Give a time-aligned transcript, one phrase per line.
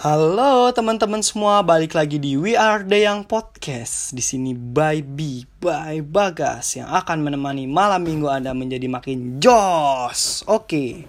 [0.00, 4.16] Halo teman-teman semua, balik lagi di We Are The Young Podcast.
[4.16, 10.40] Di sini by B, by Bagas yang akan menemani malam minggu Anda menjadi makin jos.
[10.48, 11.04] Oke,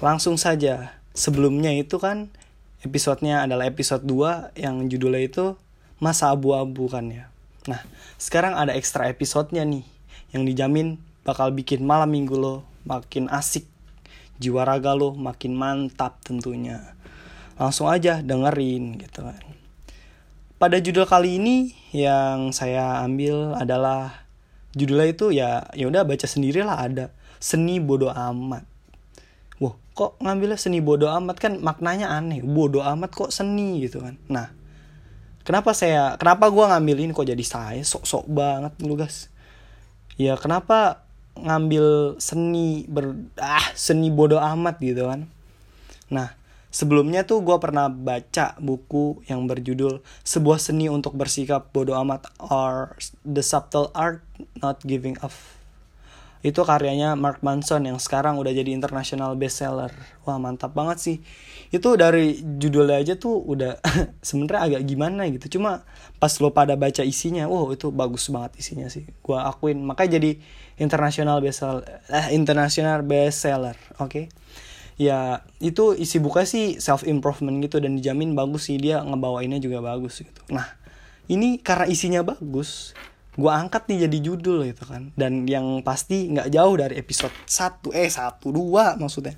[0.00, 0.96] langsung saja.
[1.12, 2.32] Sebelumnya itu kan
[2.80, 5.60] episodenya adalah episode 2 yang judulnya itu
[6.00, 7.28] Masa Abu-Abu kan ya.
[7.68, 7.84] Nah,
[8.16, 9.84] sekarang ada ekstra episodenya nih
[10.32, 10.96] yang dijamin
[11.28, 13.68] bakal bikin malam minggu lo makin asik.
[14.40, 16.96] Jiwa raga lo makin mantap tentunya
[17.60, 19.36] langsung aja dengerin gitu kan.
[20.56, 24.24] Pada judul kali ini yang saya ambil adalah
[24.72, 28.64] judulnya itu ya ya udah baca sendirilah ada seni bodoh amat.
[29.60, 32.40] Wah, kok ngambilnya seni bodoh amat kan maknanya aneh.
[32.40, 34.16] Bodoh amat kok seni gitu kan.
[34.32, 34.48] Nah,
[35.44, 39.28] kenapa saya kenapa gua ngambil ini kok jadi saya sok-sok banget lu guys.
[40.16, 41.04] Ya kenapa
[41.36, 45.28] ngambil seni ber ah seni bodoh amat gitu kan.
[46.08, 46.39] Nah,
[46.70, 52.94] Sebelumnya tuh gue pernah baca buku yang berjudul Sebuah Seni Untuk Bersikap Bodoh Amat or
[53.26, 54.22] The Subtle Art
[54.62, 55.34] Not Giving Up.
[56.40, 59.92] Itu karyanya Mark Manson yang sekarang udah jadi international bestseller.
[60.24, 61.16] Wah mantap banget sih.
[61.74, 63.76] Itu dari judulnya aja tuh udah
[64.28, 65.60] sebenarnya agak gimana gitu.
[65.60, 65.84] Cuma
[66.16, 69.04] pas lo pada baca isinya, wow itu bagus banget isinya sih.
[69.20, 70.38] Gue akuin makanya jadi
[70.80, 71.84] international bestseller.
[72.08, 74.08] Eh, international bestseller, oke?
[74.08, 74.24] Okay?
[75.00, 78.76] Ya itu isi buka sih self improvement gitu dan dijamin bagus sih.
[78.76, 80.44] Dia ngebawainnya juga bagus gitu.
[80.52, 80.76] Nah
[81.32, 82.92] ini karena isinya bagus
[83.40, 85.08] gue angkat nih jadi judul gitu kan.
[85.16, 89.32] Dan yang pasti nggak jauh dari episode 1 eh 1 2 maksudnya.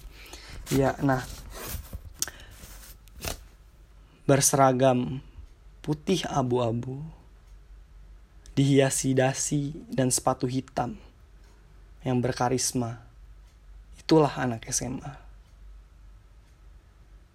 [0.75, 1.23] Ya nah
[4.27, 5.23] berseragam
[5.79, 6.99] putih abu-abu
[8.59, 10.99] dihiasi dasi dan sepatu hitam
[12.03, 13.07] yang berkarisma.
[14.03, 15.23] Itulah anak SMA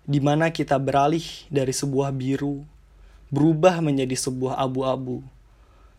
[0.07, 2.63] di mana kita beralih dari sebuah biru
[3.27, 5.19] berubah menjadi sebuah abu-abu.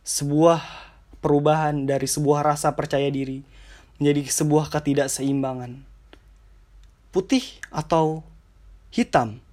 [0.01, 0.65] Sebuah
[1.21, 3.45] perubahan dari sebuah rasa percaya diri
[4.01, 5.85] menjadi sebuah ketidakseimbangan.
[7.13, 8.25] Putih atau
[8.89, 9.45] hitam,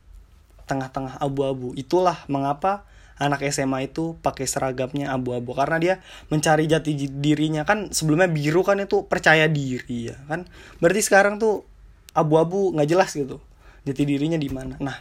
[0.70, 1.76] tengah-tengah abu-abu.
[1.76, 5.96] Itulah mengapa anak SMA itu pakai seragamnya abu-abu karena dia
[6.28, 10.48] mencari jati dirinya kan sebelumnya biru kan itu percaya diri ya kan.
[10.80, 11.68] Berarti sekarang tuh
[12.16, 13.44] abu-abu nggak jelas gitu
[13.86, 14.76] jati dirinya di mana.
[14.82, 14.98] Nah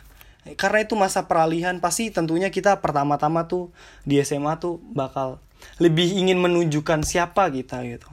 [0.53, 3.73] karena itu masa peralihan pasti tentunya kita pertama-tama tuh
[4.05, 5.41] di SMA tuh bakal
[5.81, 8.13] lebih ingin menunjukkan siapa kita gitu.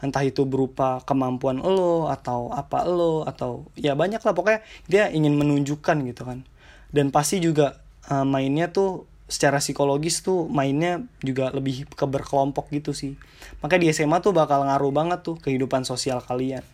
[0.00, 5.36] Entah itu berupa kemampuan lo atau apa lo atau ya banyak lah pokoknya dia ingin
[5.36, 6.48] menunjukkan gitu kan.
[6.88, 7.76] Dan pasti juga
[8.08, 13.20] uh, mainnya tuh secara psikologis tuh mainnya juga lebih ke berkelompok gitu sih.
[13.60, 16.64] Makanya di SMA tuh bakal ngaruh banget tuh kehidupan sosial kalian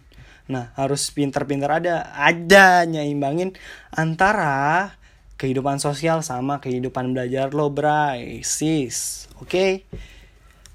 [0.51, 3.55] Nah, harus pinter-pinter ada ada nyimbangin
[3.95, 4.95] antara
[5.39, 9.27] kehidupan sosial sama kehidupan belajar lo, bray, sis.
[9.39, 9.47] Oke.
[9.47, 9.71] Okay?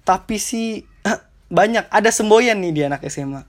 [0.07, 0.87] Tapi sih
[1.47, 3.43] banyak ada semboyan nih di anak SMA.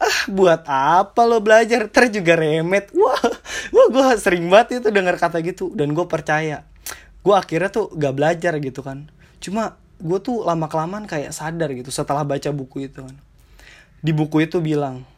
[0.00, 1.86] Ah, buat apa lo belajar?
[1.88, 2.90] Ter juga remet.
[2.96, 3.20] Wah,
[3.72, 6.64] wah gue sering banget itu dengar kata gitu dan gue percaya.
[7.24, 9.08] Gue akhirnya tuh gak belajar gitu kan.
[9.40, 13.16] Cuma gue tuh lama kelamaan kayak sadar gitu setelah baca buku itu kan.
[14.04, 15.08] Di buku itu bilang,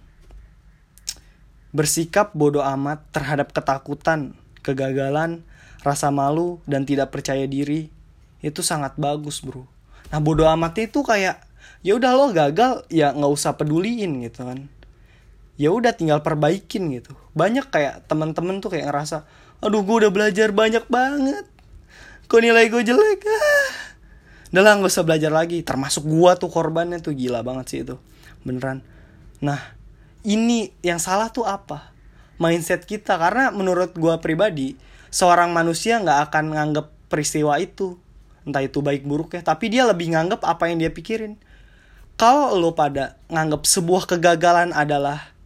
[1.77, 4.33] Bersikap bodoh amat terhadap ketakutan,
[4.65, 5.45] kegagalan,
[5.85, 7.93] rasa malu, dan tidak percaya diri
[8.41, 9.69] itu sangat bagus bro.
[10.09, 11.45] Nah bodoh amat itu kayak
[11.85, 14.73] ya udah lo gagal ya nggak usah peduliin gitu kan.
[15.61, 17.13] Ya udah tinggal perbaikin gitu.
[17.37, 19.25] Banyak kayak temen-temen tuh kayak ngerasa,
[19.61, 21.45] aduh gue udah belajar banyak banget.
[22.27, 23.71] Kok nilai gue jelek ah.
[24.51, 27.99] Udah lah gak usah belajar lagi Termasuk gue tuh korbannya tuh gila banget sih itu
[28.47, 28.83] Beneran
[29.43, 29.59] Nah
[30.27, 31.95] ini yang salah tuh apa?
[32.43, 33.15] Mindset kita.
[33.15, 34.75] Karena menurut gue pribadi
[35.15, 37.95] seorang manusia nggak akan nganggep peristiwa itu.
[38.43, 39.47] Entah itu baik buruk ya.
[39.47, 41.39] Tapi dia lebih nganggep apa yang dia pikirin.
[42.19, 45.37] Kalau lo pada nganggep sebuah kegagalan adalah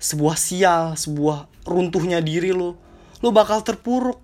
[0.00, 2.80] sebuah sial sebuah runtuhnya diri lo
[3.20, 4.16] lo bakal terpuruk.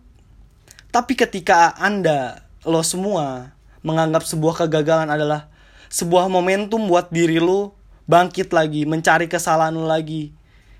[0.89, 3.53] Tapi ketika anda lo semua
[3.84, 5.53] menganggap sebuah kegagalan adalah
[5.92, 7.77] sebuah momentum buat diri lo
[8.07, 10.33] bangkit lagi, mencari kesalahan lo lagi.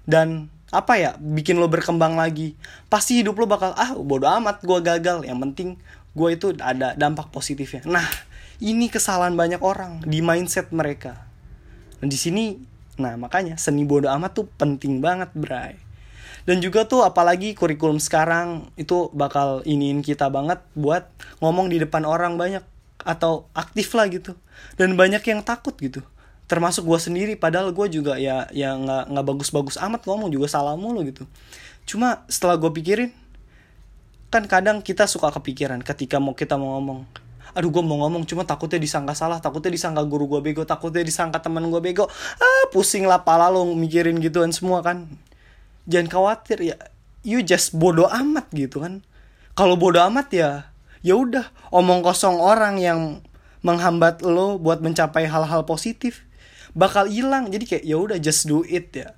[0.06, 2.55] Dan apa ya, bikin lo berkembang lagi.
[2.87, 5.26] Pasti hidup lo bakal, ah bodo amat gue gagal.
[5.26, 5.69] Yang penting
[6.17, 7.84] gue itu ada dampak positifnya.
[7.84, 8.06] Nah,
[8.62, 11.26] ini kesalahan banyak orang di mindset mereka.
[12.00, 12.56] Dan di sini,
[12.96, 15.76] nah makanya seni bodo amat tuh penting banget, Bray.
[16.46, 21.11] Dan juga tuh apalagi kurikulum sekarang itu bakal iniin kita banget buat
[21.43, 22.62] ngomong di depan orang banyak
[23.02, 24.38] atau aktif lah gitu.
[24.78, 26.06] Dan banyak yang takut gitu
[26.46, 30.78] termasuk gue sendiri padahal gue juga ya ya nggak nggak bagus-bagus amat ngomong juga salah
[30.78, 31.26] mulu gitu.
[31.87, 33.10] Cuma setelah gue pikirin
[34.31, 37.06] kan kadang kita suka kepikiran ketika mau kita mau ngomong
[37.56, 41.43] aduh gue mau ngomong cuma takutnya disangka salah takutnya disangka guru gue bego takutnya disangka
[41.43, 42.06] teman gue bego.
[42.38, 45.10] Ah pusing lah pala lo mikirin gituan semua kan.
[45.90, 46.76] Jangan khawatir ya
[47.26, 49.02] you just bodoh amat gitu kan.
[49.58, 50.50] Kalau bodoh amat ya
[51.02, 53.25] ya udah omong kosong orang yang
[53.66, 56.26] menghambat lo buat mencapai hal-hal positif
[56.76, 59.17] bakal hilang jadi kayak ya udah just do it ya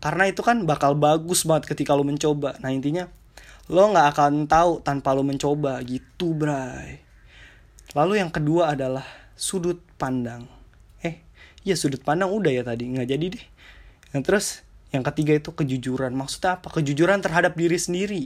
[0.00, 3.12] karena itu kan bakal bagus banget ketika lo mencoba nah intinya
[3.68, 7.04] lo nggak akan tahu tanpa lo mencoba gitu bray
[7.94, 9.06] Lalu yang kedua adalah
[9.38, 10.50] sudut pandang.
[11.06, 11.22] Eh,
[11.62, 13.44] ya sudut pandang udah ya tadi, nggak jadi deh.
[14.10, 14.46] Yang terus
[14.90, 16.10] yang ketiga itu kejujuran.
[16.10, 16.74] Maksudnya apa?
[16.74, 18.22] Kejujuran terhadap diri sendiri.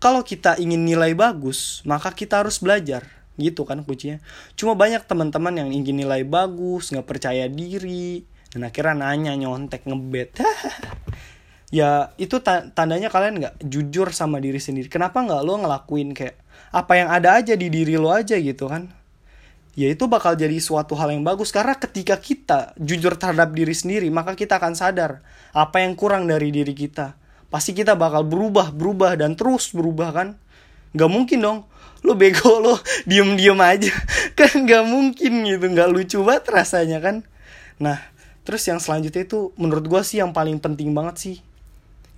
[0.00, 3.04] Kalau kita ingin nilai bagus, maka kita harus belajar.
[3.40, 4.20] Gitu kan kuncinya.
[4.54, 10.36] Cuma banyak teman-teman yang ingin nilai bagus, nggak percaya diri, dan akhirnya nanya nyontek ngebet.
[11.80, 14.92] ya itu tandanya kalian nggak jujur sama diri sendiri.
[14.92, 16.36] Kenapa nggak lo ngelakuin kayak
[16.70, 18.94] apa yang ada aja di diri lo aja gitu kan
[19.74, 24.06] ya itu bakal jadi suatu hal yang bagus karena ketika kita jujur terhadap diri sendiri
[24.10, 27.18] maka kita akan sadar apa yang kurang dari diri kita
[27.50, 30.28] pasti kita bakal berubah berubah dan terus berubah kan
[30.94, 31.58] nggak mungkin dong.
[32.00, 33.92] Lo bego lo diem diem aja.
[34.38, 37.26] Kan nggak mungkin gitu nggak lucu banget rasanya kan.
[37.80, 38.00] Nah
[38.40, 41.36] terus yang selanjutnya itu menurut gue sih yang paling penting banget sih.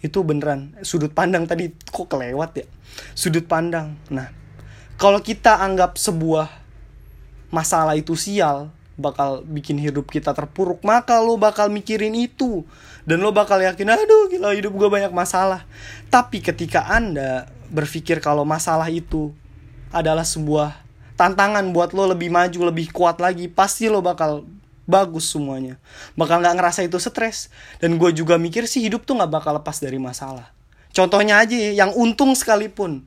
[0.03, 2.67] Itu beneran sudut pandang tadi kok kelewat ya?
[3.15, 3.99] Sudut pandang.
[4.11, 4.31] Nah
[4.99, 6.47] kalau kita anggap sebuah
[7.53, 12.63] masalah itu sial bakal bikin hidup kita terpuruk maka lo bakal mikirin itu.
[13.03, 15.67] Dan lo bakal yakin aduh gila hidup gue banyak masalah.
[16.07, 19.33] Tapi ketika anda berpikir kalau masalah itu
[19.89, 20.77] adalah sebuah
[21.17, 24.45] tantangan buat lo lebih maju lebih kuat lagi pasti lo bakal
[24.85, 25.81] bagus semuanya.
[26.19, 27.49] Bakal nggak ngerasa itu stres.
[27.81, 30.53] Dan gue juga mikir sih hidup tuh nggak bakal lepas dari masalah.
[30.93, 33.07] Contohnya aja yang untung sekalipun.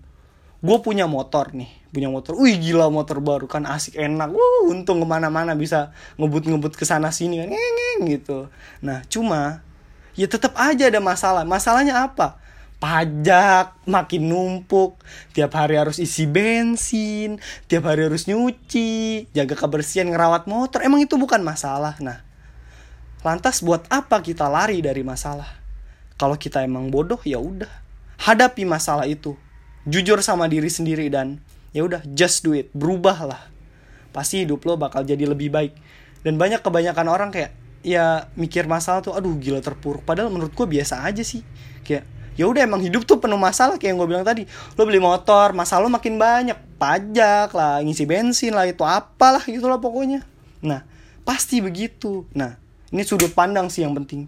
[0.66, 2.36] Gue punya motor nih punya motor.
[2.36, 4.36] Wih gila motor baru kan asik enak.
[4.36, 7.48] Wuh, untung ke mana-mana bisa ngebut-ngebut ke sana sini kan.
[7.56, 8.52] Ngeng gitu.
[8.84, 9.64] Nah cuma
[10.20, 11.48] ya tetap aja ada masalah.
[11.48, 12.36] Masalahnya apa
[12.86, 15.02] pajak makin numpuk.
[15.34, 20.86] Tiap hari harus isi bensin tiap hari harus nyuci jaga kebersihan ngerawat motor.
[20.86, 22.22] Emang itu bukan masalah nah.
[23.26, 25.50] Lantas buat apa kita lari dari masalah?
[26.14, 27.74] Kalau kita emang bodoh ya udah.
[28.22, 29.34] Hadapi masalah itu.
[29.90, 31.42] Jujur sama diri sendiri dan
[31.74, 32.70] ya udah just do it.
[32.78, 33.50] Berubahlah
[34.14, 35.74] pasti hidup lo bakal jadi lebih baik.
[36.22, 40.06] Dan banyak kebanyakan orang kayak ya mikir masalah tuh aduh gila terpuruk.
[40.06, 41.42] Padahal menurut gue biasa aja sih.
[41.82, 44.44] Kayak ya udah emang hidup tuh penuh masalah kayak yang gue bilang tadi.
[44.76, 46.58] Lo beli motor masalah lo makin banyak.
[46.76, 50.24] Pajak lah ngisi bensin lah itu apalah gitulah pokoknya.
[50.64, 50.84] Nah
[51.24, 52.28] pasti begitu.
[52.36, 52.60] Nah
[52.92, 54.28] ini sudut pandang sih yang penting.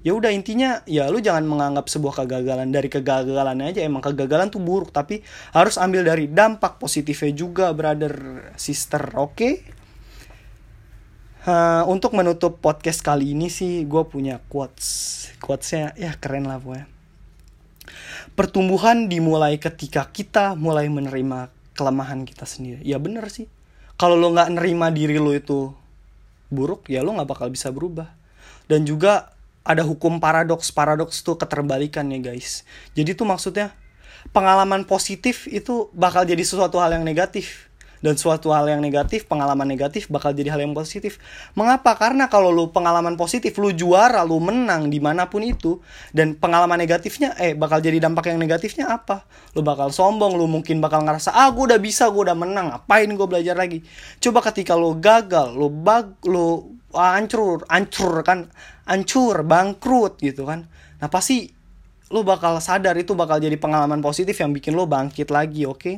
[0.00, 2.72] Ya udah intinya ya lu jangan menganggap sebuah kegagalan.
[2.72, 4.88] Dari kegagalan aja emang kegagalan tuh buruk.
[4.88, 5.20] Tapi
[5.52, 8.14] harus ambil dari dampak positifnya juga brother
[8.56, 9.36] sister oke?
[9.36, 9.54] Okay?
[11.46, 15.28] uh, untuk menutup podcast kali ini sih gue punya quotes.
[15.36, 16.95] Quotesnya ya keren lah pokoknya
[18.38, 22.82] pertumbuhan dimulai ketika kita mulai menerima kelemahan kita sendiri.
[22.82, 23.46] Ya bener sih.
[23.96, 25.72] Kalau lo nggak nerima diri lo itu
[26.52, 28.12] buruk ya lo nggak bakal bisa berubah.
[28.66, 29.32] Dan juga
[29.66, 30.70] ada hukum paradoks.
[30.70, 32.62] Paradoks tuh keterbalikan ya guys.
[32.96, 33.74] Jadi tuh maksudnya
[34.30, 37.70] pengalaman positif itu bakal jadi sesuatu hal yang negatif
[38.06, 41.18] dan suatu hal yang negatif, pengalaman negatif bakal jadi hal yang positif.
[41.58, 41.98] Mengapa?
[41.98, 45.82] Karena kalau lu pengalaman positif, lu juara, lu menang di mana pun itu,
[46.14, 49.26] dan pengalaman negatifnya, eh bakal jadi dampak yang negatifnya apa?
[49.58, 53.10] Lu bakal sombong, lu mungkin bakal ngerasa, ah gue udah bisa, gue udah menang, ngapain
[53.10, 53.82] gue belajar lagi?
[54.22, 58.46] Coba ketika lu gagal, lu bag, lu hancur, hancur kan,
[58.86, 60.70] hancur, bangkrut gitu kan.
[61.02, 61.50] Nah pasti
[62.14, 65.82] lo bakal sadar itu bakal jadi pengalaman positif yang bikin lo bangkit lagi, oke?
[65.82, 65.96] Okay?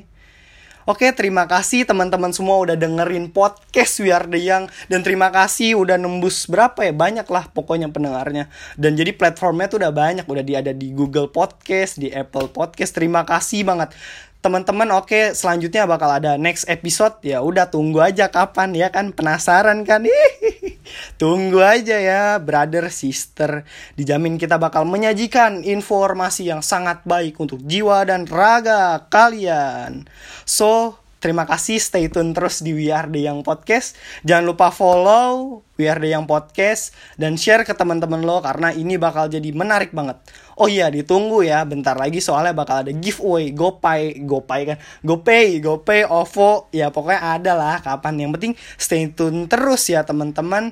[0.89, 4.73] Oke, terima kasih teman-teman semua udah dengerin podcast We Are The Young.
[4.89, 6.97] Dan terima kasih udah nembus berapa ya?
[6.97, 8.49] Banyak lah pokoknya pendengarnya.
[8.73, 10.25] Dan jadi platformnya tuh udah banyak.
[10.25, 12.97] Udah di ada di Google Podcast, di Apple Podcast.
[12.97, 13.93] Terima kasih banget
[14.39, 17.19] teman-teman oke okay, selanjutnya bakal ada next episode.
[17.27, 19.11] Ya udah tunggu aja kapan ya kan?
[19.11, 20.07] Penasaran kan?
[21.21, 23.67] Tunggu aja ya brother sister.
[23.99, 30.07] Dijamin kita bakal menyajikan informasi yang sangat baik untuk jiwa dan raga kalian.
[30.47, 33.99] So Terima kasih, stay tune terus di We Are The Young Podcast.
[34.23, 38.95] Jangan lupa follow We Are The Young Podcast dan share ke teman-teman lo karena ini
[39.03, 40.23] bakal jadi menarik banget.
[40.55, 46.07] Oh iya, ditunggu ya, bentar lagi soalnya bakal ada giveaway GoPay, GoPay kan, GoPay, GoPay,
[46.07, 48.15] OVO, ya pokoknya ada lah kapan.
[48.23, 50.71] Yang penting stay tune terus ya teman-teman.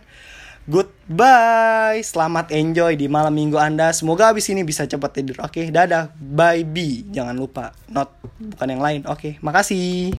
[0.71, 2.07] Goodbye.
[2.07, 3.91] Selamat enjoy di malam minggu Anda.
[3.91, 5.43] Semoga abis ini bisa cepat tidur.
[5.43, 6.15] Oke, dadah.
[6.19, 7.07] Bye B.
[7.11, 9.01] Jangan lupa not bukan yang lain.
[9.11, 10.15] Oke, makasih.